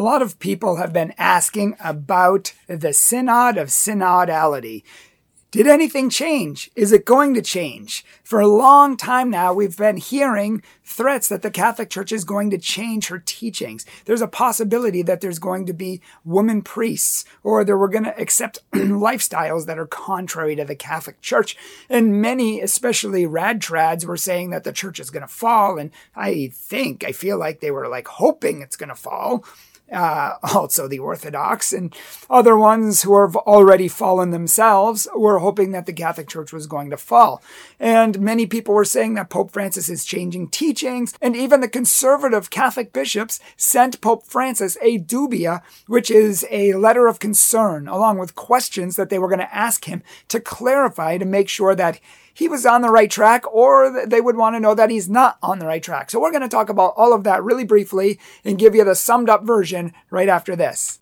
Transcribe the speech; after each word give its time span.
A 0.00 0.02
lot 0.02 0.22
of 0.22 0.38
people 0.38 0.76
have 0.76 0.94
been 0.94 1.12
asking 1.18 1.76
about 1.78 2.54
the 2.66 2.94
synod 2.94 3.58
of 3.58 3.68
synodality. 3.68 4.82
Did 5.50 5.66
anything 5.66 6.08
change? 6.08 6.70
Is 6.74 6.90
it 6.90 7.04
going 7.04 7.34
to 7.34 7.42
change? 7.42 8.02
For 8.24 8.40
a 8.40 8.48
long 8.48 8.96
time 8.96 9.28
now, 9.28 9.52
we've 9.52 9.76
been 9.76 9.98
hearing 9.98 10.62
threats 10.84 11.28
that 11.28 11.42
the 11.42 11.50
Catholic 11.50 11.90
Church 11.90 12.12
is 12.12 12.24
going 12.24 12.48
to 12.48 12.56
change 12.56 13.08
her 13.08 13.18
teachings. 13.18 13.84
There's 14.06 14.22
a 14.22 14.26
possibility 14.26 15.02
that 15.02 15.20
there's 15.20 15.38
going 15.38 15.66
to 15.66 15.74
be 15.74 16.00
women 16.24 16.62
priests, 16.62 17.26
or 17.42 17.62
that 17.62 17.76
we're 17.76 17.88
going 17.88 18.04
to 18.04 18.18
accept 18.18 18.60
lifestyles 18.72 19.66
that 19.66 19.78
are 19.78 19.86
contrary 19.86 20.56
to 20.56 20.64
the 20.64 20.76
Catholic 20.76 21.20
Church. 21.20 21.58
And 21.90 22.22
many, 22.22 22.62
especially 22.62 23.26
rad 23.26 23.60
trads, 23.60 24.06
were 24.06 24.16
saying 24.16 24.48
that 24.48 24.64
the 24.64 24.72
church 24.72 24.98
is 24.98 25.10
going 25.10 25.26
to 25.26 25.28
fall. 25.28 25.78
And 25.78 25.90
I 26.16 26.52
think, 26.54 27.04
I 27.04 27.12
feel 27.12 27.38
like 27.38 27.60
they 27.60 27.70
were 27.70 27.86
like 27.86 28.08
hoping 28.08 28.62
it's 28.62 28.76
going 28.76 28.88
to 28.88 28.94
fall 28.94 29.44
uh, 29.92 30.34
also 30.54 30.88
the 30.88 30.98
Orthodox, 30.98 31.72
and 31.72 31.94
other 32.28 32.56
ones 32.56 33.02
who 33.02 33.20
have 33.20 33.36
already 33.36 33.88
fallen 33.88 34.30
themselves 34.30 35.08
were 35.14 35.38
hoping 35.38 35.72
that 35.72 35.86
the 35.86 35.92
Catholic 35.92 36.28
Church 36.28 36.52
was 36.52 36.66
going 36.66 36.90
to 36.90 36.96
fall. 36.96 37.42
And 37.78 38.20
many 38.20 38.46
people 38.46 38.74
were 38.74 38.84
saying 38.84 39.14
that 39.14 39.30
Pope 39.30 39.50
Francis 39.50 39.88
is 39.88 40.04
changing 40.04 40.48
teachings, 40.48 41.14
and 41.20 41.36
even 41.36 41.60
the 41.60 41.68
conservative 41.68 42.50
Catholic 42.50 42.92
bishops 42.92 43.40
sent 43.56 44.00
Pope 44.00 44.26
Francis 44.26 44.76
a 44.82 44.98
dubia, 44.98 45.62
which 45.86 46.10
is 46.10 46.46
a 46.50 46.74
letter 46.74 47.06
of 47.06 47.18
concern, 47.18 47.88
along 47.88 48.18
with 48.18 48.34
questions 48.34 48.96
that 48.96 49.10
they 49.10 49.18
were 49.18 49.28
going 49.28 49.38
to 49.38 49.54
ask 49.54 49.84
him 49.84 50.02
to 50.28 50.40
clarify 50.40 51.18
to 51.18 51.24
make 51.24 51.48
sure 51.48 51.74
that 51.74 52.00
he 52.32 52.48
was 52.48 52.64
on 52.64 52.82
the 52.82 52.90
right 52.90 53.10
track 53.10 53.44
or 53.52 54.06
they 54.06 54.20
would 54.20 54.36
want 54.36 54.56
to 54.56 54.60
know 54.60 54.74
that 54.74 54.90
he's 54.90 55.08
not 55.08 55.38
on 55.42 55.58
the 55.58 55.66
right 55.66 55.82
track. 55.82 56.10
So 56.10 56.20
we're 56.20 56.30
going 56.30 56.42
to 56.42 56.48
talk 56.48 56.68
about 56.68 56.94
all 56.96 57.12
of 57.12 57.24
that 57.24 57.42
really 57.42 57.64
briefly 57.64 58.18
and 58.44 58.58
give 58.58 58.74
you 58.74 58.84
the 58.84 58.94
summed 58.94 59.28
up 59.28 59.44
version 59.44 59.92
right 60.10 60.28
after 60.28 60.54
this. 60.54 60.98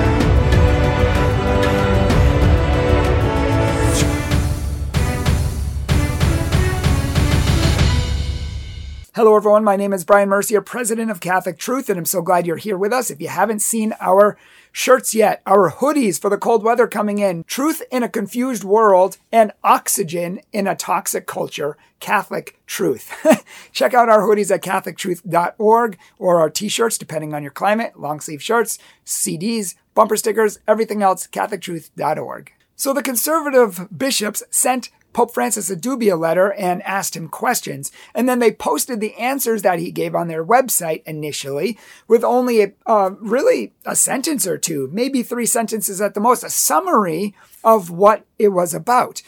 Hello, 9.18 9.34
everyone. 9.34 9.64
My 9.64 9.74
name 9.74 9.92
is 9.92 10.04
Bryan 10.04 10.28
Mercier, 10.28 10.60
president 10.60 11.10
of 11.10 11.18
Catholic 11.18 11.58
Truth, 11.58 11.90
and 11.90 11.98
I'm 11.98 12.04
so 12.04 12.22
glad 12.22 12.46
you're 12.46 12.56
here 12.56 12.78
with 12.78 12.92
us. 12.92 13.10
If 13.10 13.20
you 13.20 13.26
haven't 13.26 13.62
seen 13.62 13.92
our 13.98 14.38
shirts 14.70 15.12
yet, 15.12 15.42
our 15.44 15.72
hoodies 15.72 16.20
for 16.20 16.30
the 16.30 16.38
cold 16.38 16.62
weather 16.62 16.86
coming 16.86 17.18
in, 17.18 17.42
Truth 17.42 17.82
in 17.90 18.04
a 18.04 18.08
Confused 18.08 18.62
World, 18.62 19.16
and 19.32 19.50
Oxygen 19.64 20.40
in 20.52 20.68
a 20.68 20.76
Toxic 20.76 21.26
Culture, 21.26 21.76
Catholic 21.98 22.60
Truth. 22.64 23.12
Check 23.72 23.92
out 23.92 24.08
our 24.08 24.20
hoodies 24.20 24.54
at 24.54 24.62
CatholicTruth.org 24.62 25.98
or 26.20 26.38
our 26.38 26.48
t 26.48 26.68
shirts, 26.68 26.96
depending 26.96 27.34
on 27.34 27.42
your 27.42 27.50
climate, 27.50 27.98
long 27.98 28.20
sleeve 28.20 28.40
shirts, 28.40 28.78
CDs, 29.04 29.74
bumper 29.96 30.16
stickers, 30.16 30.60
everything 30.68 31.02
else, 31.02 31.26
CatholicTruth.org. 31.26 32.52
So 32.76 32.92
the 32.92 33.02
conservative 33.02 33.88
bishops 33.98 34.44
sent 34.50 34.90
Pope 35.18 35.34
Francis 35.34 35.68
a 35.68 35.74
dubia 35.74 36.16
letter 36.16 36.52
and 36.52 36.80
asked 36.84 37.16
him 37.16 37.26
questions. 37.26 37.90
And 38.14 38.28
then 38.28 38.38
they 38.38 38.52
posted 38.52 39.00
the 39.00 39.16
answers 39.16 39.62
that 39.62 39.80
he 39.80 39.90
gave 39.90 40.14
on 40.14 40.28
their 40.28 40.44
website 40.44 41.02
initially 41.06 41.76
with 42.06 42.22
only 42.22 42.62
a, 42.62 42.72
uh, 42.86 43.10
really 43.18 43.72
a 43.84 43.96
sentence 43.96 44.46
or 44.46 44.58
two, 44.58 44.88
maybe 44.92 45.24
three 45.24 45.44
sentences 45.44 46.00
at 46.00 46.14
the 46.14 46.20
most, 46.20 46.44
a 46.44 46.50
summary 46.50 47.34
of 47.64 47.90
what 47.90 48.26
it 48.38 48.50
was 48.50 48.72
about. 48.72 49.22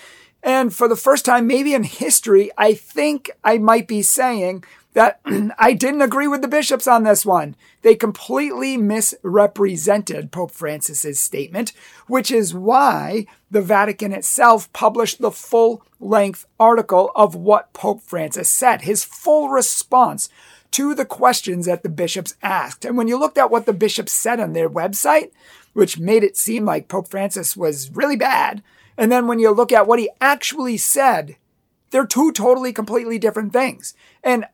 And 0.44 0.72
for 0.72 0.86
the 0.86 0.94
first 0.94 1.24
time, 1.24 1.48
maybe 1.48 1.74
in 1.74 1.82
history, 1.82 2.52
I 2.56 2.74
think 2.74 3.28
I 3.42 3.58
might 3.58 3.88
be 3.88 4.02
saying 4.02 4.62
that 4.94 5.20
I 5.58 5.72
didn't 5.72 6.02
agree 6.02 6.28
with 6.28 6.42
the 6.42 6.48
bishops 6.48 6.86
on 6.86 7.04
this 7.04 7.24
one. 7.24 7.56
They 7.82 7.94
completely 7.94 8.76
misrepresented 8.76 10.32
Pope 10.32 10.50
Francis's 10.50 11.20
statement, 11.20 11.72
which 12.06 12.30
is 12.30 12.54
why 12.54 13.26
the 13.50 13.62
Vatican 13.62 14.12
itself 14.12 14.72
published 14.72 15.20
the 15.20 15.30
full 15.30 15.82
length 15.98 16.46
article 16.58 17.12
of 17.14 17.34
what 17.34 17.72
Pope 17.72 18.02
Francis 18.02 18.50
said, 18.50 18.82
his 18.82 19.04
full 19.04 19.48
response 19.48 20.28
to 20.72 20.94
the 20.94 21.04
questions 21.04 21.66
that 21.66 21.82
the 21.82 21.88
bishops 21.88 22.34
asked. 22.42 22.84
And 22.84 22.96
when 22.96 23.08
you 23.08 23.18
looked 23.18 23.38
at 23.38 23.50
what 23.50 23.66
the 23.66 23.72
bishops 23.72 24.12
said 24.12 24.38
on 24.40 24.52
their 24.52 24.70
website, 24.70 25.30
which 25.72 25.98
made 25.98 26.22
it 26.22 26.36
seem 26.36 26.64
like 26.64 26.88
Pope 26.88 27.08
Francis 27.08 27.56
was 27.56 27.90
really 27.90 28.16
bad, 28.16 28.62
and 28.96 29.10
then 29.10 29.26
when 29.26 29.38
you 29.38 29.50
look 29.50 29.72
at 29.72 29.86
what 29.86 29.98
he 29.98 30.10
actually 30.20 30.76
said, 30.76 31.36
they're 31.90 32.06
two 32.06 32.32
totally 32.32 32.72
completely 32.72 33.18
different 33.18 33.52
things. 33.52 33.94
And 34.22 34.46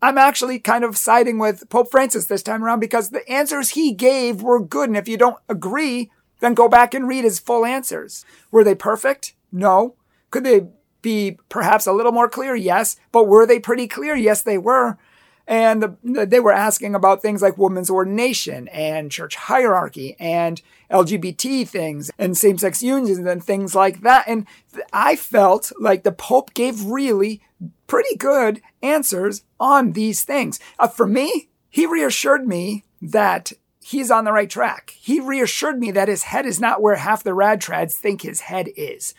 I'm 0.00 0.18
actually 0.18 0.60
kind 0.60 0.84
of 0.84 0.96
siding 0.96 1.38
with 1.38 1.68
Pope 1.68 1.90
Francis 1.90 2.26
this 2.26 2.42
time 2.42 2.62
around 2.62 2.80
because 2.80 3.10
the 3.10 3.28
answers 3.28 3.70
he 3.70 3.92
gave 3.92 4.42
were 4.42 4.60
good. 4.60 4.88
And 4.88 4.96
if 4.96 5.08
you 5.08 5.16
don't 5.16 5.38
agree, 5.48 6.10
then 6.40 6.54
go 6.54 6.68
back 6.68 6.94
and 6.94 7.08
read 7.08 7.24
his 7.24 7.40
full 7.40 7.64
answers. 7.64 8.24
Were 8.50 8.62
they 8.62 8.74
perfect? 8.74 9.34
No. 9.50 9.96
Could 10.30 10.44
they 10.44 10.68
be 11.02 11.38
perhaps 11.48 11.86
a 11.86 11.92
little 11.92 12.12
more 12.12 12.28
clear? 12.28 12.54
Yes. 12.54 12.96
But 13.10 13.26
were 13.26 13.46
they 13.46 13.58
pretty 13.58 13.88
clear? 13.88 14.14
Yes, 14.14 14.42
they 14.42 14.58
were. 14.58 14.98
And 15.48 15.96
the, 16.04 16.26
they 16.26 16.40
were 16.40 16.52
asking 16.52 16.94
about 16.94 17.22
things 17.22 17.40
like 17.40 17.56
women's 17.56 17.88
ordination 17.88 18.68
and 18.68 19.10
church 19.10 19.34
hierarchy 19.34 20.14
and 20.20 20.60
LGBT 20.90 21.66
things 21.66 22.10
and 22.18 22.36
same 22.36 22.58
sex 22.58 22.82
unions 22.82 23.18
and 23.18 23.42
things 23.42 23.74
like 23.74 24.02
that. 24.02 24.28
And 24.28 24.46
I 24.92 25.16
felt 25.16 25.72
like 25.80 26.02
the 26.02 26.12
Pope 26.12 26.52
gave 26.52 26.84
really 26.84 27.40
pretty 27.86 28.14
good 28.16 28.60
answers 28.82 29.42
on 29.58 29.92
these 29.92 30.22
things. 30.22 30.60
Uh, 30.78 30.86
for 30.86 31.06
me, 31.06 31.48
he 31.70 31.86
reassured 31.86 32.46
me 32.46 32.84
that 33.00 33.52
he's 33.82 34.10
on 34.10 34.24
the 34.24 34.32
right 34.32 34.50
track. 34.50 34.90
He 34.98 35.18
reassured 35.18 35.78
me 35.78 35.90
that 35.92 36.08
his 36.08 36.24
head 36.24 36.44
is 36.44 36.60
not 36.60 36.82
where 36.82 36.96
half 36.96 37.24
the 37.24 37.32
rad 37.32 37.62
trads 37.62 37.94
think 37.94 38.20
his 38.20 38.40
head 38.40 38.68
is. 38.76 39.14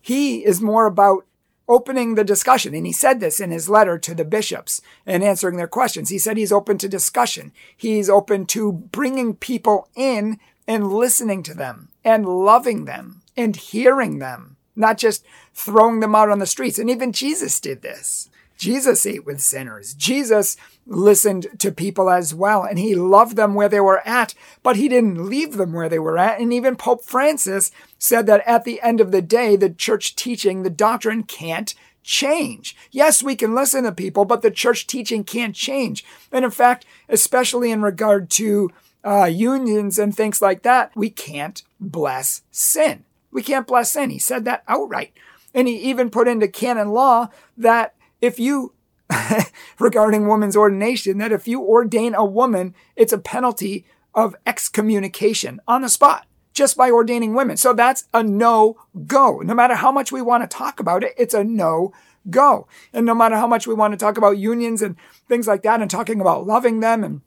He 0.00 0.44
is 0.44 0.60
more 0.60 0.86
about 0.86 1.24
opening 1.68 2.14
the 2.14 2.24
discussion. 2.24 2.74
And 2.74 2.86
he 2.86 2.92
said 2.92 3.20
this 3.20 3.40
in 3.40 3.50
his 3.50 3.68
letter 3.68 3.98
to 3.98 4.14
the 4.14 4.24
bishops 4.24 4.80
and 5.06 5.22
answering 5.22 5.56
their 5.56 5.68
questions. 5.68 6.08
He 6.08 6.18
said 6.18 6.36
he's 6.36 6.52
open 6.52 6.78
to 6.78 6.88
discussion. 6.88 7.52
He's 7.76 8.08
open 8.08 8.46
to 8.46 8.72
bringing 8.72 9.34
people 9.34 9.88
in 9.94 10.40
and 10.66 10.92
listening 10.92 11.42
to 11.44 11.54
them 11.54 11.88
and 12.04 12.26
loving 12.26 12.86
them 12.86 13.22
and 13.36 13.54
hearing 13.54 14.18
them, 14.18 14.56
not 14.74 14.98
just 14.98 15.24
throwing 15.54 16.00
them 16.00 16.14
out 16.14 16.30
on 16.30 16.38
the 16.38 16.46
streets. 16.46 16.78
And 16.78 16.90
even 16.90 17.12
Jesus 17.12 17.60
did 17.60 17.82
this. 17.82 18.28
Jesus 18.58 19.06
ate 19.06 19.24
with 19.24 19.40
sinners. 19.40 19.94
Jesus 19.94 20.56
listened 20.84 21.46
to 21.58 21.70
people 21.70 22.10
as 22.10 22.34
well, 22.34 22.64
and 22.64 22.78
he 22.78 22.94
loved 22.94 23.36
them 23.36 23.54
where 23.54 23.68
they 23.68 23.80
were 23.80 24.06
at, 24.06 24.34
but 24.62 24.76
he 24.76 24.88
didn't 24.88 25.28
leave 25.28 25.56
them 25.56 25.72
where 25.72 25.88
they 25.88 25.98
were 25.98 26.18
at. 26.18 26.40
And 26.40 26.52
even 26.52 26.76
Pope 26.76 27.04
Francis 27.04 27.70
said 27.98 28.26
that 28.26 28.42
at 28.46 28.64
the 28.64 28.80
end 28.82 29.00
of 29.00 29.12
the 29.12 29.22
day, 29.22 29.54
the 29.54 29.70
church 29.70 30.16
teaching, 30.16 30.62
the 30.62 30.70
doctrine 30.70 31.22
can't 31.22 31.74
change. 32.02 32.76
Yes, 32.90 33.22
we 33.22 33.36
can 33.36 33.54
listen 33.54 33.84
to 33.84 33.92
people, 33.92 34.24
but 34.24 34.42
the 34.42 34.50
church 34.50 34.86
teaching 34.86 35.24
can't 35.24 35.54
change. 35.54 36.04
And 36.32 36.44
in 36.44 36.50
fact, 36.50 36.84
especially 37.08 37.70
in 37.70 37.82
regard 37.82 38.28
to 38.30 38.70
uh, 39.04 39.26
unions 39.26 39.98
and 39.98 40.16
things 40.16 40.42
like 40.42 40.62
that, 40.62 40.90
we 40.96 41.10
can't 41.10 41.62
bless 41.78 42.42
sin. 42.50 43.04
We 43.30 43.42
can't 43.42 43.66
bless 43.66 43.92
sin. 43.92 44.10
He 44.10 44.18
said 44.18 44.44
that 44.46 44.64
outright. 44.66 45.12
And 45.54 45.68
he 45.68 45.76
even 45.76 46.10
put 46.10 46.28
into 46.28 46.48
canon 46.48 46.90
law 46.90 47.28
that 47.56 47.94
if 48.20 48.38
you 48.38 48.74
regarding 49.78 50.26
woman's 50.26 50.56
ordination 50.56 51.18
that 51.18 51.32
if 51.32 51.48
you 51.48 51.62
ordain 51.62 52.14
a 52.14 52.24
woman, 52.24 52.74
it's 52.96 53.12
a 53.12 53.18
penalty 53.18 53.84
of 54.14 54.34
excommunication 54.46 55.60
on 55.66 55.82
the 55.82 55.88
spot 55.88 56.26
just 56.52 56.76
by 56.76 56.90
ordaining 56.90 57.34
women. 57.34 57.56
So 57.56 57.72
that's 57.72 58.04
a 58.12 58.22
no 58.22 58.76
go. 59.06 59.38
No 59.38 59.54
matter 59.54 59.76
how 59.76 59.92
much 59.92 60.10
we 60.10 60.20
want 60.20 60.42
to 60.42 60.56
talk 60.56 60.80
about 60.80 61.04
it, 61.04 61.14
it's 61.16 61.34
a 61.34 61.44
no 61.44 61.92
go. 62.30 62.66
And 62.92 63.06
no 63.06 63.14
matter 63.14 63.36
how 63.36 63.46
much 63.46 63.66
we 63.66 63.74
want 63.74 63.92
to 63.92 63.96
talk 63.96 64.18
about 64.18 64.38
unions 64.38 64.82
and 64.82 64.96
things 65.28 65.46
like 65.46 65.62
that 65.62 65.80
and 65.80 65.90
talking 65.90 66.20
about 66.20 66.46
loving 66.46 66.80
them 66.80 67.04
and 67.04 67.20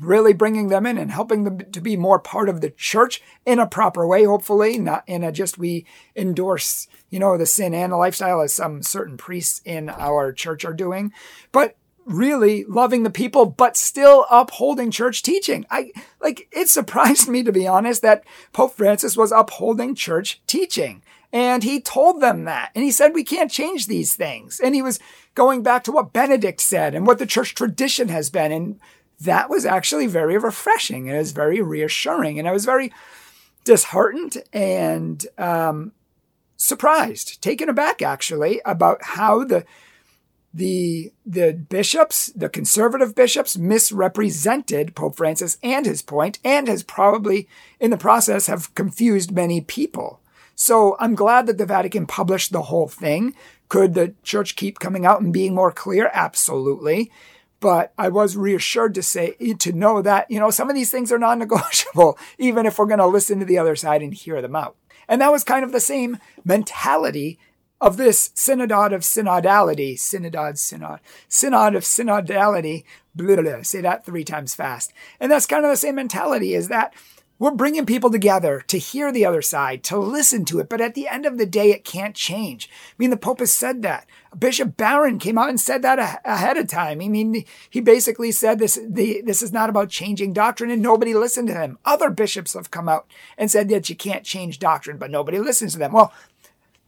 really 0.00 0.32
bringing 0.32 0.68
them 0.68 0.86
in 0.86 0.98
and 0.98 1.10
helping 1.10 1.44
them 1.44 1.58
to 1.72 1.80
be 1.80 1.96
more 1.96 2.18
part 2.18 2.48
of 2.48 2.60
the 2.60 2.70
church 2.70 3.22
in 3.44 3.58
a 3.58 3.66
proper 3.66 4.06
way, 4.06 4.24
hopefully, 4.24 4.78
not 4.78 5.04
in 5.06 5.24
a 5.24 5.32
just 5.32 5.58
we 5.58 5.84
endorse, 6.14 6.88
you 7.08 7.18
know, 7.18 7.36
the 7.36 7.46
sin 7.46 7.74
and 7.74 7.92
the 7.92 7.96
lifestyle 7.96 8.40
as 8.40 8.52
some 8.52 8.82
certain 8.82 9.16
priests 9.16 9.60
in 9.64 9.88
our 9.90 10.32
church 10.32 10.64
are 10.64 10.72
doing, 10.72 11.12
but 11.52 11.76
really 12.06 12.64
loving 12.64 13.02
the 13.02 13.10
people, 13.10 13.46
but 13.46 13.76
still 13.76 14.26
upholding 14.30 14.90
church 14.90 15.22
teaching. 15.22 15.66
I 15.70 15.92
like 16.20 16.48
it 16.52 16.68
surprised 16.68 17.28
me 17.28 17.42
to 17.42 17.52
be 17.52 17.66
honest 17.66 18.02
that 18.02 18.24
Pope 18.52 18.74
Francis 18.74 19.16
was 19.16 19.32
upholding 19.32 19.94
church 19.94 20.40
teaching. 20.46 21.02
And 21.32 21.62
he 21.62 21.80
told 21.80 22.20
them 22.20 22.44
that. 22.44 22.72
And 22.74 22.82
he 22.82 22.90
said, 22.90 23.14
we 23.14 23.22
can't 23.22 23.52
change 23.52 23.86
these 23.86 24.16
things. 24.16 24.58
And 24.58 24.74
he 24.74 24.82
was 24.82 24.98
going 25.36 25.62
back 25.62 25.84
to 25.84 25.92
what 25.92 26.12
Benedict 26.12 26.60
said 26.60 26.92
and 26.92 27.06
what 27.06 27.20
the 27.20 27.26
church 27.26 27.54
tradition 27.54 28.08
has 28.08 28.30
been. 28.30 28.50
And 28.50 28.80
that 29.20 29.50
was 29.50 29.66
actually 29.66 30.06
very 30.06 30.38
refreshing 30.38 31.08
and 31.08 31.16
it 31.16 31.20
was 31.20 31.32
very 31.32 31.60
reassuring. 31.60 32.38
And 32.38 32.48
I 32.48 32.52
was 32.52 32.64
very 32.64 32.92
disheartened 33.64 34.42
and 34.52 35.26
um, 35.38 35.92
surprised, 36.56 37.42
taken 37.42 37.68
aback 37.68 38.02
actually, 38.02 38.60
about 38.64 39.02
how 39.02 39.44
the 39.44 39.64
the 40.52 41.12
the 41.24 41.52
bishops, 41.52 42.26
the 42.34 42.48
conservative 42.48 43.14
bishops, 43.14 43.56
misrepresented 43.56 44.96
Pope 44.96 45.16
Francis 45.16 45.58
and 45.62 45.86
his 45.86 46.02
point, 46.02 46.38
and 46.44 46.66
has 46.66 46.82
probably 46.82 47.48
in 47.78 47.90
the 47.90 47.96
process 47.96 48.46
have 48.46 48.74
confused 48.74 49.30
many 49.30 49.60
people. 49.60 50.20
So 50.54 50.96
I'm 50.98 51.14
glad 51.14 51.46
that 51.46 51.56
the 51.56 51.66
Vatican 51.66 52.06
published 52.06 52.52
the 52.52 52.62
whole 52.62 52.88
thing. 52.88 53.34
Could 53.68 53.94
the 53.94 54.14
church 54.22 54.56
keep 54.56 54.78
coming 54.78 55.06
out 55.06 55.22
and 55.22 55.32
being 55.32 55.54
more 55.54 55.72
clear? 55.72 56.10
Absolutely. 56.12 57.10
But 57.60 57.92
I 57.98 58.08
was 58.08 58.36
reassured 58.36 58.94
to 58.94 59.02
say, 59.02 59.36
eh, 59.40 59.54
to 59.60 59.72
know 59.72 60.02
that, 60.02 60.30
you 60.30 60.40
know, 60.40 60.50
some 60.50 60.68
of 60.68 60.74
these 60.74 60.90
things 60.90 61.12
are 61.12 61.18
non 61.18 61.38
negotiable, 61.38 62.18
even 62.38 62.66
if 62.66 62.78
we're 62.78 62.86
going 62.86 62.98
to 62.98 63.06
listen 63.06 63.38
to 63.38 63.44
the 63.44 63.58
other 63.58 63.76
side 63.76 64.02
and 64.02 64.14
hear 64.14 64.40
them 64.40 64.56
out. 64.56 64.76
And 65.08 65.20
that 65.20 65.32
was 65.32 65.44
kind 65.44 65.64
of 65.64 65.72
the 65.72 65.80
same 65.80 66.18
mentality 66.44 67.38
of 67.80 67.96
this 67.96 68.30
synodod 68.34 68.92
of 68.92 69.00
synodality, 69.00 69.98
synodod, 69.98 70.58
synod, 70.58 71.00
synod 71.28 71.74
of 71.74 71.82
synodality, 71.82 72.84
blah, 73.14 73.36
blah, 73.36 73.42
blah, 73.42 73.62
say 73.62 73.80
that 73.80 74.04
three 74.04 74.24
times 74.24 74.54
fast. 74.54 74.92
And 75.18 75.32
that's 75.32 75.46
kind 75.46 75.64
of 75.64 75.70
the 75.70 75.76
same 75.76 75.94
mentality 75.94 76.54
is 76.54 76.68
that 76.68 76.94
we're 77.40 77.50
bringing 77.50 77.86
people 77.86 78.10
together 78.10 78.62
to 78.68 78.78
hear 78.78 79.10
the 79.10 79.24
other 79.24 79.40
side, 79.40 79.82
to 79.84 79.98
listen 79.98 80.44
to 80.44 80.60
it. 80.60 80.68
But 80.68 80.82
at 80.82 80.94
the 80.94 81.08
end 81.08 81.24
of 81.24 81.38
the 81.38 81.46
day, 81.46 81.70
it 81.70 81.84
can't 81.86 82.14
change. 82.14 82.68
I 82.70 82.94
mean, 82.98 83.08
the 83.08 83.16
Pope 83.16 83.40
has 83.40 83.50
said 83.50 83.80
that. 83.80 84.06
Bishop 84.38 84.76
Barron 84.76 85.18
came 85.18 85.38
out 85.38 85.48
and 85.48 85.58
said 85.58 85.80
that 85.80 86.20
ahead 86.24 86.58
of 86.58 86.68
time. 86.68 87.00
I 87.00 87.08
mean, 87.08 87.44
he 87.70 87.80
basically 87.80 88.30
said 88.30 88.58
this, 88.58 88.78
the, 88.86 89.22
this 89.24 89.42
is 89.42 89.52
not 89.52 89.70
about 89.70 89.88
changing 89.88 90.34
doctrine 90.34 90.70
and 90.70 90.82
nobody 90.82 91.14
listened 91.14 91.48
to 91.48 91.54
him. 91.54 91.78
Other 91.84 92.10
bishops 92.10 92.52
have 92.52 92.70
come 92.70 92.90
out 92.90 93.10
and 93.38 93.50
said 93.50 93.70
that 93.70 93.88
you 93.88 93.96
can't 93.96 94.22
change 94.22 94.58
doctrine, 94.58 94.98
but 94.98 95.10
nobody 95.10 95.38
listens 95.38 95.72
to 95.72 95.78
them. 95.78 95.92
Well, 95.92 96.12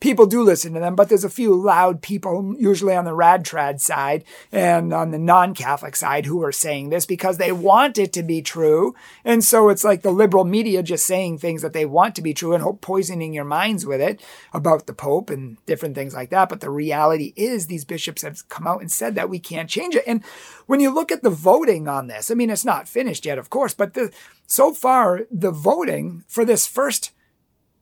people 0.02 0.26
do 0.26 0.42
listen 0.42 0.74
to 0.74 0.80
them, 0.80 0.96
but 0.96 1.08
there's 1.08 1.22
a 1.22 1.30
few 1.30 1.54
loud 1.54 2.02
people, 2.02 2.56
usually 2.58 2.94
on 2.94 3.04
the 3.04 3.14
rad 3.14 3.44
trad 3.44 3.80
side 3.80 4.24
and 4.50 4.92
on 4.92 5.12
the 5.12 5.18
non 5.18 5.54
Catholic 5.54 5.94
side, 5.94 6.26
who 6.26 6.42
are 6.42 6.50
saying 6.50 6.90
this 6.90 7.06
because 7.06 7.38
they 7.38 7.52
want 7.52 7.96
it 7.96 8.12
to 8.12 8.24
be 8.24 8.42
true. 8.42 8.96
And 9.24 9.44
so 9.44 9.68
it's 9.68 9.84
like 9.84 10.02
the 10.02 10.10
liberal 10.10 10.44
media 10.44 10.82
just 10.82 11.06
saying 11.06 11.38
things 11.38 11.62
that 11.62 11.72
they 11.72 11.86
want 11.86 12.16
to 12.16 12.22
be 12.22 12.34
true 12.34 12.52
and 12.52 12.62
hope 12.64 12.80
poisoning 12.80 13.32
your 13.32 13.44
minds 13.44 13.86
with 13.86 14.00
it 14.00 14.20
about 14.52 14.86
the 14.86 14.92
Pope 14.92 15.30
and 15.30 15.64
different 15.66 15.94
things 15.94 16.14
like 16.14 16.30
that. 16.30 16.48
But 16.48 16.60
the 16.60 16.70
reality 16.70 17.32
is, 17.36 17.68
these 17.68 17.84
bishops 17.84 18.22
have 18.22 18.48
come 18.48 18.66
out 18.66 18.80
and 18.80 18.90
said 18.90 19.14
that 19.14 19.30
we 19.30 19.38
can't 19.38 19.70
change 19.70 19.94
it. 19.94 20.04
And 20.04 20.24
when 20.66 20.80
you 20.80 20.92
look 20.92 21.12
at 21.12 21.22
the 21.22 21.30
voting 21.30 21.86
on 21.86 22.08
this, 22.08 22.28
I 22.28 22.34
mean, 22.34 22.50
it's 22.50 22.64
not 22.64 22.88
finished 22.88 23.24
yet, 23.24 23.38
of 23.38 23.50
course, 23.50 23.72
but 23.72 23.94
the, 23.94 24.12
so 24.48 24.74
far, 24.74 25.20
the 25.30 25.52
voting 25.52 26.24
for 26.26 26.44
this 26.44 26.66
first 26.66 27.12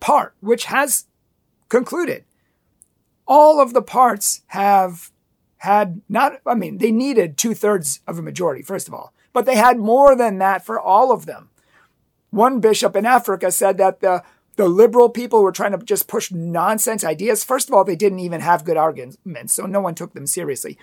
part, 0.01 0.35
which 0.41 0.67
has 0.67 1.07
concluded. 1.71 2.25
All 3.27 3.61
of 3.61 3.73
the 3.73 3.83
parts 3.83 4.43
have 4.49 5.11
had 5.59 6.03
not, 6.09 6.41
I 6.47 6.55
mean, 6.55 6.77
they 6.79 6.91
needed 6.91 7.39
two 7.39 7.55
thirds 7.55 8.01
of 8.07 8.19
a 8.19 8.23
majority, 8.23 8.63
first 8.63 8.89
of 8.89 8.93
all, 8.95 9.15
but 9.33 9.47
they 9.47 9.57
had 9.57 9.79
more 9.79 10.15
than 10.15 10.37
that 10.39 10.67
for 10.67 10.79
all 10.79 11.11
of 11.11 11.25
them. 11.25 11.49
One 12.31 12.61
bishop 12.61 12.95
in 12.95 13.07
Africa 13.07 13.51
said 13.51 13.79
that 13.79 14.01
the 14.01 14.23
the 14.57 14.69
liberal 14.69 15.09
people 15.09 15.43
were 15.43 15.53
trying 15.53 15.73
to 15.73 15.79
just 15.79 16.07
push 16.07 16.31
nonsense 16.31 17.03
ideas. 17.03 17.43
First 17.43 17.69
of 17.69 17.75
all, 17.75 17.83
they 17.83 17.97
didn't 17.97 18.19
even 18.19 18.43
have 18.43 18.65
good 18.65 18.77
arguments, 18.77 19.55
so 19.55 19.65
no 19.65 19.81
one 19.81 19.95
took 19.95 20.13
them 20.13 20.27
seriously. 20.27 20.77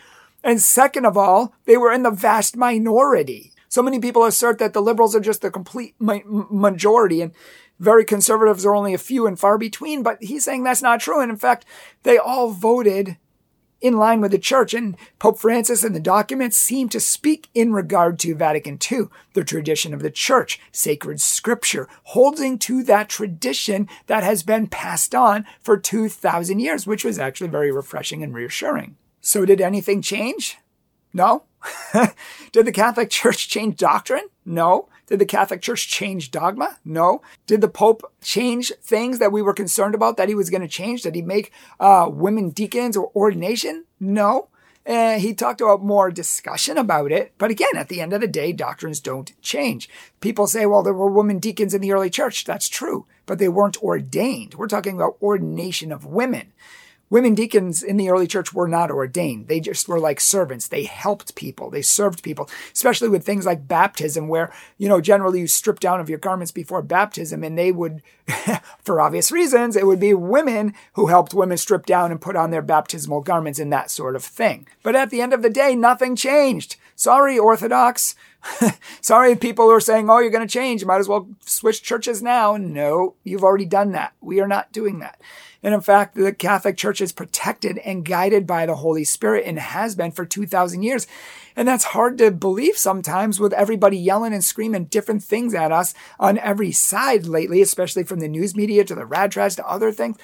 And 0.44 0.60
second 0.60 1.06
of 1.06 1.16
all, 1.16 1.54
they 1.66 1.78
were 1.78 1.92
in 1.92 2.01
the 2.01 2.10
vast 2.10 2.57
minority. 2.57 3.51
So 3.69 3.83
many 3.83 4.00
people 4.00 4.24
assert 4.24 4.57
that 4.60 4.74
the 4.74 4.81
liberals 4.81 5.16
are 5.16 5.19
just 5.19 5.42
the 5.42 5.51
complete 5.51 5.94
majority. 6.00 7.22
And 7.22 7.33
very 7.79 8.06
conservatives 8.06 8.65
are 8.65 8.75
only 8.75 8.94
a 8.94 9.00
few 9.00 9.27
and 9.27 9.39
far 9.39 9.57
between, 9.57 10.03
but 10.03 10.21
he's 10.21 10.44
saying 10.44 10.63
that's 10.63 10.81
not 10.81 11.00
true. 11.00 11.21
And 11.21 11.31
in 11.31 11.38
fact, 11.38 11.65
they 12.03 12.18
all 12.18 12.51
voted 12.51 13.18
in 13.79 13.97
line 13.97 14.21
with 14.21 14.31
the 14.31 14.39
church. 14.39 14.74
And 14.74 14.97
Pope 15.19 15.39
Francis 15.39 15.83
and 15.83 15.95
the 15.95 16.00
documents 16.00 16.57
seem 16.57 16.89
to 16.89 17.00
speak 17.00 17.50
in 17.53 17.74
regard 17.74 18.19
to 18.19 18.35
Vatican 18.35 18.79
II, 18.91 19.03
the 19.33 19.44
tradition 19.44 19.94
of 19.94 20.01
the 20.01 20.12
church, 20.12 20.59
sacred 20.71 21.21
scripture, 21.21 21.88
holding 22.03 22.57
to 22.59 22.83
that 22.83 23.09
tradition 23.09 23.88
that 24.07 24.23
has 24.23 24.44
been 24.44 24.68
passed 24.68 25.13
on 25.13 25.45
for 25.62 25.77
2,000 25.77 26.59
years, 26.59 26.88
which 26.88 27.06
was 27.06 27.19
actually 27.19 27.50
very 27.50 27.71
refreshing 27.71 28.23
and 28.23 28.33
reassuring. 28.33 28.95
So, 29.21 29.45
did 29.45 29.62
anything 29.62 30.01
change? 30.01 30.57
No. 31.13 31.44
did 32.51 32.65
the 32.65 32.71
Catholic 32.71 33.09
Church 33.09 33.50
change 33.50 33.77
doctrine? 33.77 34.23
No. 34.45 34.88
Did 35.07 35.19
the 35.19 35.25
Catholic 35.25 35.62
Church 35.62 35.88
change 35.88 36.31
dogma? 36.31 36.77
No. 36.86 37.21
Did 37.48 37.62
the 37.62 37.69
Pope 37.69 38.13
change 38.21 38.71
things 38.83 39.19
that 39.19 39.31
we 39.31 39.42
were 39.42 39.54
concerned 39.54 39.95
about 39.95 40.18
that 40.18 40.30
he 40.30 40.36
was 40.36 40.50
going 40.50 40.62
to 40.62 40.68
change? 40.68 41.01
Did 41.01 41.15
he 41.15 41.21
make 41.21 41.51
uh, 41.80 42.09
women 42.12 42.50
deacons 42.50 42.98
or 42.98 43.12
ordination? 43.15 43.86
No. 44.00 44.50
And 44.86 45.21
he 45.21 45.33
talked 45.33 45.59
about 45.59 45.83
more 45.83 46.12
discussion 46.12 46.77
about 46.77 47.12
it. 47.12 47.33
But 47.38 47.51
again, 47.51 47.75
at 47.75 47.89
the 47.89 48.00
end 48.00 48.13
of 48.13 48.21
the 48.21 48.27
day, 48.27 48.54
doctrines 48.54 49.01
don't 49.01 49.33
change. 49.42 49.89
People 50.21 50.48
say, 50.48 50.65
well, 50.65 50.81
there 50.81 50.94
were 50.94 51.12
women 51.12 51.39
deacons 51.39 51.74
in 51.74 51.81
the 51.81 51.92
early 51.92 52.09
church. 52.09 52.45
That's 52.45 52.69
true, 52.69 53.06
but 53.25 53.38
they 53.38 53.50
weren't 53.50 53.83
ordained. 53.83 54.54
We're 54.54 54.68
talking 54.68 54.95
about 54.95 55.18
ordination 55.21 55.92
of 55.92 56.06
women. 56.06 56.54
Women 57.09 57.36
deacons 57.36 57.83
in 57.83 57.98
the 57.98 58.09
early 58.09 58.27
church 58.27 58.54
were 58.54 58.68
not 58.68 58.92
ordained. 58.92 59.48
They 59.48 59.59
just 59.59 59.88
were 59.88 60.00
like 60.00 60.19
servants. 60.19 60.68
They 60.68 60.83
helped 60.83 61.36
people. 61.36 61.69
They 61.69 61.81
served 61.81 62.24
people, 62.24 62.50
especially 62.74 63.09
with 63.09 63.25
things 63.25 63.45
like 63.45 63.68
baptism, 63.68 64.27
where, 64.27 64.54
you 64.77 64.89
know, 64.89 65.00
generally 65.00 65.39
you 65.39 65.48
strip 65.48 65.80
down 65.80 66.00
of 66.00 66.09
your 66.09 66.19
garments 66.19 66.51
before 66.51 66.81
baptism 66.81 67.44
and 67.44 67.57
they 67.57 67.71
would, 67.71 68.01
for 68.83 69.00
obvious 69.00 69.31
reasons, 69.31 69.75
it 69.75 69.85
would 69.85 70.00
be 70.00 70.13
women 70.13 70.74
who 70.94 71.07
helped 71.07 71.33
women 71.33 71.57
strip 71.57 71.85
down 71.85 72.12
and 72.12 72.21
put 72.21 72.35
on 72.35 72.51
their 72.51 72.62
baptismal 72.62 73.21
garments 73.21 73.59
and 73.59 73.71
that 73.71 73.89
sort 73.89 74.15
of 74.15 74.24
thing. 74.24 74.68
But 74.83 74.95
at 74.95 75.09
the 75.09 75.21
end 75.21 75.33
of 75.33 75.41
the 75.41 75.50
day, 75.50 75.75
nothing 75.75 76.15
changed. 76.15 76.75
Sorry, 76.95 77.38
Orthodox. 77.38 78.15
Sorry, 79.01 79.35
people 79.35 79.65
who 79.65 79.71
are 79.71 79.79
saying, 79.79 80.09
oh, 80.09 80.19
you're 80.19 80.31
going 80.31 80.47
to 80.47 80.51
change. 80.51 80.81
You 80.81 80.88
might 80.88 81.00
as 81.00 81.07
well 81.07 81.29
switch 81.41 81.83
churches 81.83 82.21
now. 82.21 82.57
No, 82.57 83.15
you've 83.24 83.44
already 83.44 83.65
done 83.65 83.91
that. 83.91 84.13
We 84.19 84.39
are 84.39 84.47
not 84.47 84.71
doing 84.71 85.00
that. 85.00 85.21
And 85.63 85.73
in 85.73 85.81
fact, 85.81 86.15
the 86.15 86.33
Catholic 86.33 86.77
Church 86.77 87.01
is 87.01 87.12
protected 87.12 87.77
and 87.80 88.06
guided 88.06 88.45
by 88.45 88.65
the 88.65 88.75
Holy 88.75 89.03
Spirit 89.03 89.45
and 89.45 89.59
has 89.59 89.95
been 89.95 90.12
for 90.12 90.25
2,000 90.25 90.83
years. 90.83 91.07
And 91.57 91.68
that's 91.68 91.86
hard 91.86 92.19
to 92.19 92.30
believe 92.30 92.77
sometimes 92.77 93.39
with 93.39 93.51
everybody 93.51 93.98
yelling 93.98 94.31
and 94.31 94.44
screaming 94.44 94.86
different 94.86 95.24
things 95.24 95.56
at 95.56 95.71
us 95.71 95.95
on 96.19 96.38
every 96.38 96.71
side 96.71 97.25
lately, 97.25 97.63
especially 97.63 98.04
from 98.04 98.19
the 98.19 98.27
news 98.27 98.56
media 98.56 98.86
to 98.86 98.94
the 98.94 99.07
radrads 99.07 99.56
to 99.56 99.68
other 99.68 99.92
things. 99.92 100.18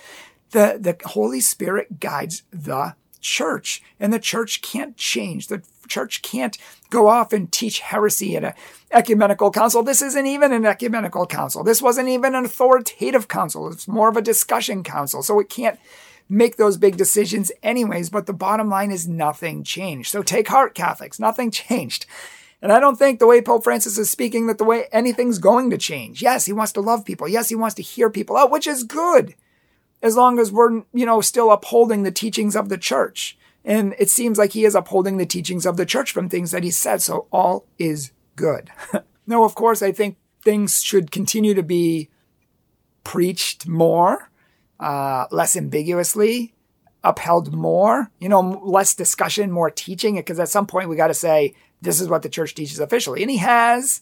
The, 0.51 0.77
the 0.79 0.95
Holy 1.09 1.41
Spirit 1.41 1.99
guides 1.99 2.43
the 2.51 2.95
church 3.19 3.81
and 3.99 4.13
the 4.13 4.19
church 4.19 4.61
can't 4.61 4.95
change. 4.95 5.47
The 5.47 5.63
church 5.87 6.21
can't 6.21 6.55
go 6.91 7.07
off 7.07 7.33
and 7.33 7.51
teach 7.51 7.79
heresy 7.79 8.37
at 8.37 8.43
an 8.43 8.53
ecumenical 8.91 9.49
council. 9.49 9.81
This 9.81 10.03
isn't 10.03 10.27
even 10.27 10.53
an 10.53 10.67
ecumenical 10.67 11.25
council. 11.25 11.63
This 11.63 11.81
wasn't 11.81 12.09
even 12.09 12.35
an 12.35 12.45
authoritative 12.45 13.27
council. 13.27 13.71
It's 13.71 13.87
more 13.87 14.09
of 14.09 14.17
a 14.17 14.21
discussion 14.21 14.83
council. 14.83 15.23
So 15.23 15.39
it 15.39 15.49
can't 15.49 15.79
make 16.29 16.57
those 16.57 16.77
big 16.77 16.97
decisions 16.97 17.51
anyways. 17.61 18.09
But 18.09 18.25
the 18.25 18.33
bottom 18.33 18.69
line 18.69 18.91
is 18.91 19.07
nothing 19.07 19.63
changed. 19.63 20.11
So 20.11 20.23
take 20.23 20.47
heart, 20.47 20.75
Catholics. 20.75 21.19
Nothing 21.19 21.51
changed. 21.51 22.05
And 22.61 22.71
I 22.71 22.79
don't 22.79 22.97
think 22.97 23.19
the 23.19 23.27
way 23.27 23.41
Pope 23.41 23.65
Francis 23.65 23.97
is 23.97 24.09
speaking 24.09 24.47
that 24.47 24.57
the 24.57 24.63
way 24.63 24.85
anything's 24.93 25.37
going 25.37 25.69
to 25.69 25.77
change. 25.77 26.21
Yes, 26.21 26.45
he 26.45 26.53
wants 26.53 26.71
to 26.73 26.81
love 26.81 27.03
people. 27.03 27.27
Yes, 27.27 27.49
he 27.49 27.55
wants 27.55 27.75
to 27.75 27.81
hear 27.81 28.09
people 28.09 28.37
out, 28.37 28.51
which 28.51 28.67
is 28.67 28.85
good. 28.85 29.35
As 30.01 30.15
long 30.15 30.39
as 30.39 30.49
we're, 30.49 30.83
you 30.93 31.05
know, 31.05 31.19
still 31.19 31.51
upholding 31.51 32.03
the 32.03 32.11
teachings 32.11 32.55
of 32.55 32.69
the 32.69 32.77
church. 32.77 33.37
And 33.65 33.95
it 33.99 34.09
seems 34.09 34.37
like 34.37 34.53
he 34.53 34.63
is 34.63 34.75
upholding 34.75 35.17
the 35.17 35.25
teachings 35.25 35.65
of 35.65 35.75
the 35.75 35.85
church 35.85 36.11
from 36.11 36.29
things 36.29 36.51
that 36.51 36.63
he 36.63 36.71
said. 36.71 37.01
So 37.01 37.27
all 37.31 37.65
is 37.77 38.11
good. 38.35 38.69
no, 39.27 39.43
of 39.43 39.55
course, 39.55 39.81
I 39.81 39.91
think 39.91 40.17
things 40.41 40.81
should 40.81 41.11
continue 41.11 41.53
to 41.53 41.63
be 41.63 42.09
preached 43.03 43.67
more, 43.67 44.29
uh, 44.83 45.27
less 45.31 45.55
ambiguously, 45.55 46.53
upheld 47.05 47.53
more, 47.53 48.11
you 48.19 48.27
know, 48.27 48.41
less 48.41 48.93
discussion, 48.93 49.49
more 49.49 49.71
teaching. 49.71 50.15
Because 50.15 50.39
at 50.39 50.49
some 50.49 50.67
point 50.67 50.89
we 50.89 50.97
got 50.97 51.07
to 51.07 51.13
say, 51.13 51.55
this 51.81 52.01
is 52.01 52.09
what 52.09 52.21
the 52.21 52.29
church 52.29 52.53
teaches 52.53 52.79
officially. 52.79 53.21
And 53.21 53.31
he 53.31 53.37
has, 53.37 54.01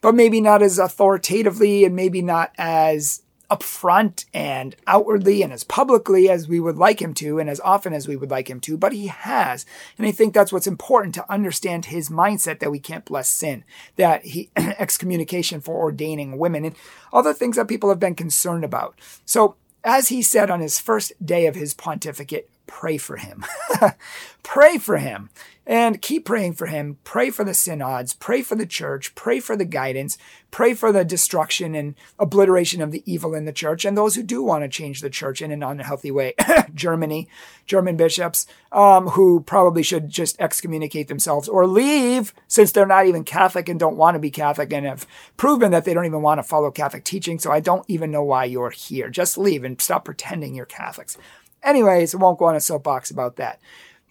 but 0.00 0.14
maybe 0.14 0.40
not 0.40 0.62
as 0.62 0.78
authoritatively 0.78 1.84
and 1.84 1.96
maybe 1.96 2.22
not 2.22 2.52
as 2.56 3.22
upfront 3.50 4.24
and 4.34 4.74
outwardly 4.86 5.42
and 5.42 5.52
as 5.52 5.62
publicly 5.64 6.28
as 6.28 6.48
we 6.48 6.58
would 6.58 6.76
like 6.76 7.00
him 7.00 7.14
to 7.14 7.38
and 7.38 7.48
as 7.48 7.60
often 7.60 7.92
as 7.92 8.08
we 8.08 8.16
would 8.16 8.30
like 8.30 8.48
him 8.48 8.60
to, 8.60 8.76
but 8.76 8.92
he 8.92 9.06
has. 9.08 9.66
And 9.98 10.06
I 10.06 10.10
think 10.10 10.34
that's 10.34 10.52
what's 10.52 10.66
important 10.66 11.14
to 11.16 11.32
understand 11.32 11.86
his 11.86 12.08
mindset 12.08 12.60
that 12.60 12.70
we 12.70 12.80
can't 12.80 13.04
bless 13.04 13.28
sin, 13.28 13.64
that 13.96 14.24
he 14.24 14.50
excommunication 14.56 15.60
for 15.60 15.76
ordaining 15.76 16.38
women 16.38 16.64
and 16.64 16.76
other 17.12 17.32
things 17.32 17.56
that 17.56 17.68
people 17.68 17.88
have 17.88 18.00
been 18.00 18.16
concerned 18.16 18.64
about. 18.64 18.98
So 19.24 19.56
as 19.86 20.08
he 20.08 20.20
said 20.20 20.50
on 20.50 20.60
his 20.60 20.80
first 20.80 21.12
day 21.24 21.46
of 21.46 21.54
his 21.54 21.72
pontificate, 21.72 22.50
pray 22.66 22.96
for 22.96 23.16
him. 23.16 23.44
pray 24.42 24.78
for 24.78 24.98
him 24.98 25.30
and 25.66 26.00
keep 26.00 26.24
praying 26.24 26.52
for 26.52 26.66
him. 26.66 26.96
Pray 27.02 27.28
for 27.30 27.42
the 27.42 27.52
synods. 27.52 28.12
Pray 28.14 28.40
for 28.40 28.54
the 28.54 28.66
church. 28.66 29.14
Pray 29.16 29.40
for 29.40 29.56
the 29.56 29.64
guidance. 29.64 30.16
Pray 30.52 30.74
for 30.74 30.92
the 30.92 31.04
destruction 31.04 31.74
and 31.74 31.96
obliteration 32.20 32.80
of 32.80 32.92
the 32.92 33.02
evil 33.04 33.34
in 33.34 33.46
the 33.46 33.52
church 33.52 33.84
and 33.84 33.98
those 33.98 34.14
who 34.14 34.22
do 34.22 34.42
want 34.42 34.62
to 34.62 34.68
change 34.68 35.00
the 35.00 35.10
church 35.10 35.42
in 35.42 35.50
an 35.50 35.64
unhealthy 35.64 36.12
way. 36.12 36.34
Germany, 36.74 37.28
German 37.66 37.96
bishops, 37.96 38.46
um, 38.70 39.08
who 39.08 39.40
probably 39.40 39.82
should 39.82 40.08
just 40.08 40.40
excommunicate 40.40 41.08
themselves 41.08 41.48
or 41.48 41.66
leave 41.66 42.32
since 42.46 42.70
they're 42.70 42.86
not 42.86 43.06
even 43.06 43.24
Catholic 43.24 43.68
and 43.68 43.80
don't 43.80 43.96
want 43.96 44.14
to 44.14 44.20
be 44.20 44.30
Catholic 44.30 44.72
and 44.72 44.86
have 44.86 45.06
proven 45.36 45.72
that 45.72 45.84
they 45.84 45.94
don't 45.94 46.06
even 46.06 46.22
want 46.22 46.38
to 46.38 46.44
follow 46.44 46.70
Catholic 46.70 47.02
teaching. 47.02 47.40
So 47.40 47.50
I 47.50 47.58
don't 47.58 47.84
even 47.88 48.12
know 48.12 48.22
why 48.22 48.44
you're 48.44 48.70
here. 48.70 49.10
Just 49.10 49.36
leave 49.36 49.64
and 49.64 49.80
stop 49.80 50.04
pretending 50.04 50.54
you're 50.54 50.64
Catholics. 50.64 51.18
Anyways, 51.66 52.14
I 52.14 52.18
won't 52.18 52.38
go 52.38 52.46
on 52.46 52.56
a 52.56 52.60
soapbox 52.60 53.10
about 53.10 53.36
that. 53.36 53.60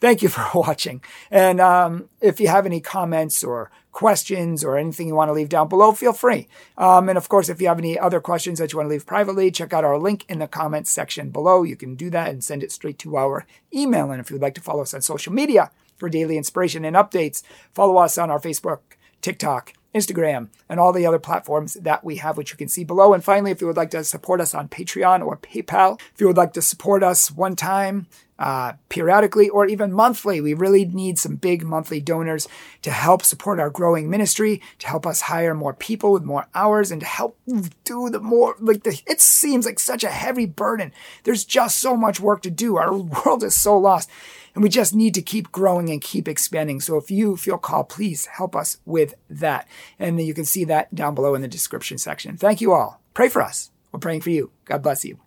Thank 0.01 0.21
you 0.21 0.29
for 0.35 0.45
watching. 0.53 1.01
And 1.31 1.59
um, 1.59 2.09
if 2.21 2.39
you 2.39 2.47
have 2.49 2.65
any 2.65 2.81
comments 2.81 3.43
or 3.43 3.71
questions 3.91 4.61
or 4.61 4.77
anything 4.77 5.07
you 5.07 5.15
want 5.15 5.29
to 5.29 5.33
leave 5.33 5.47
down 5.47 5.69
below, 5.69 5.93
feel 5.93 6.11
free. 6.11 6.49
Um, 6.77 7.07
and 7.07 7.17
of 7.17 7.29
course, 7.29 7.47
if 7.47 7.61
you 7.61 7.69
have 7.69 7.79
any 7.79 7.97
other 7.97 8.19
questions 8.19 8.59
that 8.59 8.73
you 8.73 8.77
want 8.77 8.87
to 8.87 8.91
leave 8.91 9.05
privately, 9.05 9.49
check 9.51 9.71
out 9.71 9.85
our 9.85 9.97
link 9.97 10.25
in 10.27 10.39
the 10.39 10.47
comments 10.47 10.91
section 10.91 11.29
below. 11.29 11.63
You 11.63 11.77
can 11.77 11.95
do 11.95 12.09
that 12.09 12.29
and 12.29 12.43
send 12.43 12.61
it 12.61 12.73
straight 12.73 12.99
to 12.99 13.15
our 13.15 13.47
email. 13.73 14.11
And 14.11 14.19
if 14.19 14.29
you'd 14.29 14.41
like 14.41 14.55
to 14.55 14.61
follow 14.61 14.81
us 14.81 14.93
on 14.93 15.01
social 15.01 15.31
media 15.31 15.71
for 15.95 16.09
daily 16.09 16.35
inspiration 16.35 16.83
and 16.83 16.95
updates, 16.95 17.41
follow 17.73 17.95
us 17.97 18.17
on 18.17 18.29
our 18.29 18.39
Facebook, 18.39 18.79
TikTok, 19.21 19.73
Instagram, 19.95 20.49
and 20.67 20.79
all 20.79 20.91
the 20.91 21.05
other 21.05 21.19
platforms 21.19 21.75
that 21.75 22.03
we 22.03 22.17
have, 22.17 22.37
which 22.37 22.51
you 22.51 22.57
can 22.57 22.67
see 22.67 22.83
below. 22.83 23.13
And 23.13 23.23
finally, 23.23 23.51
if 23.51 23.61
you 23.61 23.67
would 23.67 23.77
like 23.77 23.91
to 23.91 24.03
support 24.03 24.41
us 24.41 24.53
on 24.53 24.67
Patreon 24.67 25.25
or 25.25 25.37
PayPal, 25.37 25.99
if 26.13 26.19
you 26.19 26.27
would 26.27 26.37
like 26.37 26.53
to 26.53 26.61
support 26.61 27.01
us 27.01 27.31
one 27.31 27.55
time, 27.55 28.07
uh, 28.37 28.73
periodically 28.89 29.49
or 29.49 29.65
even 29.65 29.93
monthly. 29.93 30.41
We 30.41 30.53
really 30.53 30.85
need 30.85 31.17
some 31.17 31.35
big 31.35 31.63
monthly 31.63 32.01
donors 32.01 32.47
to 32.81 32.91
help 32.91 33.23
support 33.23 33.59
our 33.59 33.69
growing 33.69 34.09
ministry, 34.09 34.61
to 34.79 34.87
help 34.87 35.07
us 35.07 35.21
hire 35.21 35.53
more 35.53 35.73
people 35.73 36.11
with 36.11 36.23
more 36.23 36.47
hours, 36.53 36.91
and 36.91 37.01
to 37.01 37.07
help 37.07 37.37
do 37.83 38.09
the 38.09 38.19
more 38.19 38.55
like 38.59 38.83
the. 38.83 39.01
It 39.07 39.21
seems 39.21 39.65
like 39.65 39.79
such 39.79 40.03
a 40.03 40.09
heavy 40.09 40.45
burden. 40.45 40.91
There's 41.23 41.45
just 41.45 41.77
so 41.77 41.95
much 41.95 42.19
work 42.19 42.41
to 42.43 42.51
do. 42.51 42.77
Our 42.77 42.93
world 43.25 43.43
is 43.43 43.55
so 43.55 43.77
lost. 43.77 44.09
And 44.53 44.63
we 44.63 44.69
just 44.69 44.95
need 44.95 45.13
to 45.15 45.21
keep 45.21 45.51
growing 45.51 45.89
and 45.89 46.01
keep 46.01 46.29
expanding. 46.29 46.79
So 46.79 46.95
if 46.95 47.11
you 47.11 47.35
feel 47.35 47.57
called, 47.57 47.89
please 47.89 48.25
help 48.25 48.55
us 48.55 48.77
with 48.85 49.13
that. 49.29 49.67
And 49.99 50.19
you 50.21 50.33
can 50.33 50.45
see 50.45 50.63
that 50.63 50.95
down 50.95 51.13
below 51.13 51.35
in 51.35 51.41
the 51.41 51.49
description 51.49 51.97
section. 51.97 52.37
Thank 52.37 52.61
you 52.61 52.71
all. 52.71 53.01
Pray 53.13 53.27
for 53.27 53.41
us. 53.41 53.71
We're 53.91 53.99
praying 53.99 54.21
for 54.21 54.29
you. 54.29 54.51
God 54.63 54.81
bless 54.81 55.03
you. 55.03 55.24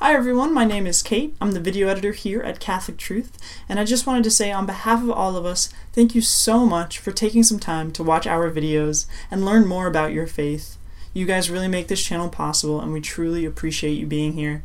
Hi 0.00 0.14
everyone, 0.14 0.54
my 0.54 0.64
name 0.64 0.86
is 0.86 1.02
Kate. 1.02 1.34
I'm 1.40 1.50
the 1.50 1.60
video 1.60 1.88
editor 1.88 2.12
here 2.12 2.40
at 2.40 2.60
Catholic 2.60 2.98
Truth, 2.98 3.36
and 3.68 3.80
I 3.80 3.84
just 3.84 4.06
wanted 4.06 4.22
to 4.24 4.30
say 4.30 4.52
on 4.52 4.64
behalf 4.64 5.02
of 5.02 5.10
all 5.10 5.36
of 5.36 5.44
us, 5.44 5.70
thank 5.92 6.14
you 6.14 6.20
so 6.20 6.64
much 6.64 7.00
for 7.00 7.10
taking 7.10 7.42
some 7.42 7.58
time 7.58 7.90
to 7.90 8.04
watch 8.04 8.24
our 8.24 8.48
videos 8.48 9.06
and 9.28 9.44
learn 9.44 9.66
more 9.66 9.88
about 9.88 10.12
your 10.12 10.28
faith. 10.28 10.78
You 11.12 11.26
guys 11.26 11.50
really 11.50 11.66
make 11.66 11.88
this 11.88 12.04
channel 12.04 12.28
possible, 12.28 12.80
and 12.80 12.92
we 12.92 13.00
truly 13.00 13.44
appreciate 13.44 13.94
you 13.94 14.06
being 14.06 14.34
here. 14.34 14.62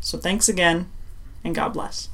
So 0.00 0.18
thanks 0.18 0.50
again, 0.50 0.90
and 1.42 1.54
God 1.54 1.72
bless. 1.72 2.10